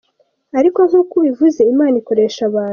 Ariko 0.59 0.79
nk’uko 0.89 1.13
ubivuze 1.19 1.59
Imana 1.73 1.95
ikoresha 2.01 2.41
abantu. 2.49 2.69